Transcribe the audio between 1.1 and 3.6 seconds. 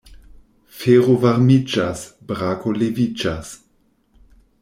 varmiĝas, Brako leviĝas.